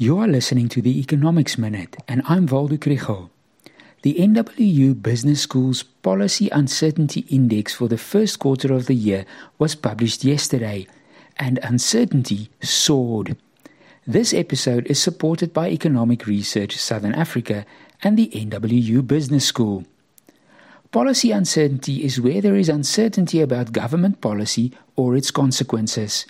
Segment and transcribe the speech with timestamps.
[0.00, 3.28] You are listening to the Economics Minute, and I'm Waldo Krugell.
[4.00, 9.26] The NWU Business School's Policy Uncertainty Index for the first quarter of the year
[9.58, 10.86] was published yesterday,
[11.36, 13.36] and uncertainty soared.
[14.06, 17.66] This episode is supported by Economic Research Southern Africa
[18.02, 19.84] and the NWU Business School.
[20.92, 26.24] Policy uncertainty is where there is uncertainty about government policy or its consequences.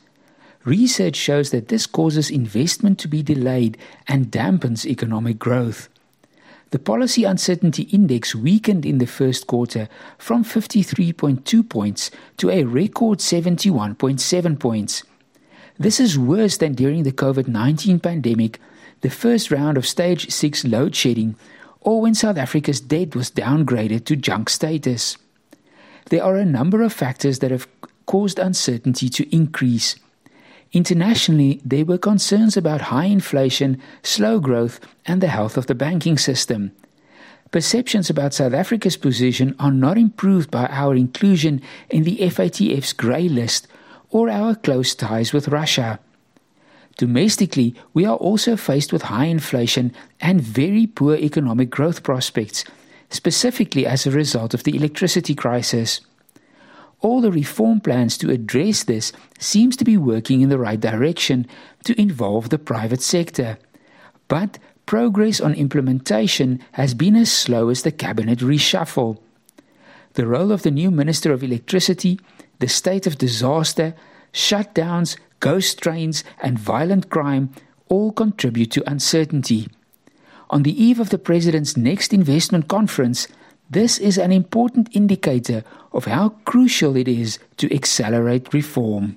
[0.65, 5.89] Research shows that this causes investment to be delayed and dampens economic growth.
[6.71, 9.89] The Policy Uncertainty Index weakened in the first quarter
[10.19, 15.03] from 53.2 points to a record 71.7 points.
[15.79, 18.61] This is worse than during the COVID 19 pandemic,
[19.01, 21.37] the first round of stage 6 load shedding,
[21.81, 25.17] or when South Africa's debt was downgraded to junk status.
[26.11, 27.67] There are a number of factors that have
[28.07, 29.97] caused uncertainty to increase.
[30.73, 36.17] Internationally, there were concerns about high inflation, slow growth, and the health of the banking
[36.17, 36.71] system.
[37.51, 43.29] Perceptions about South Africa's position are not improved by our inclusion in the FATF's grey
[43.29, 43.67] list
[44.11, 45.99] or our close ties with Russia.
[46.97, 52.65] Domestically, we are also faced with high inflation and very poor economic growth prospects,
[53.09, 56.01] specifically as a result of the electricity crisis
[57.01, 61.47] all the reform plans to address this seems to be working in the right direction
[61.85, 63.59] to involve the private sector.
[64.29, 69.19] But progress on implementation has been as slow as the cabinet reshuffle.
[70.15, 72.21] The role of the new Minister of Electricity,
[72.59, 73.95] the state of disaster,
[74.33, 77.51] shutdowns, ghost trains, and violent crime
[77.89, 79.69] all contribute to uncertainty.
[80.51, 83.29] On the eve of the President's next investment conference,
[83.71, 89.17] this is an important indicator of how crucial it is to accelerate reform.